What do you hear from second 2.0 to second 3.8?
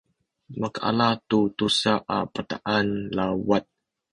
a bataan lawat